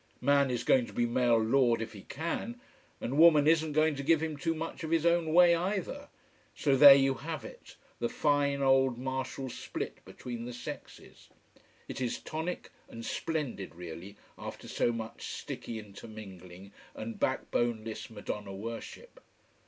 Man 0.19 0.49
is 0.49 0.63
going 0.63 0.87
to 0.87 0.93
be 0.93 1.05
male 1.05 1.37
Lord 1.37 1.79
if 1.79 1.93
he 1.93 2.01
can. 2.01 2.59
And 2.99 3.19
woman 3.19 3.45
isn't 3.45 3.73
going 3.73 3.93
to 3.97 4.01
give 4.01 4.19
him 4.23 4.35
too 4.35 4.55
much 4.55 4.83
of 4.83 4.89
his 4.89 5.05
own 5.05 5.31
way, 5.31 5.53
either. 5.53 6.09
So 6.55 6.75
there 6.75 6.95
you 6.95 7.13
have 7.13 7.45
it, 7.45 7.75
the 7.99 8.09
fine 8.09 8.63
old 8.63 8.97
martial 8.97 9.47
split 9.47 10.03
between 10.03 10.45
the 10.45 10.53
sexes. 10.53 11.29
It 11.87 12.01
is 12.01 12.17
tonic 12.17 12.71
and 12.89 13.05
splendid, 13.05 13.75
really, 13.75 14.17
after 14.39 14.67
so 14.67 14.91
much 14.91 15.27
sticky 15.33 15.77
intermingling 15.77 16.71
and 16.95 17.19
backboneless 17.19 18.09
Madonna 18.09 18.55
worship. 18.55 19.19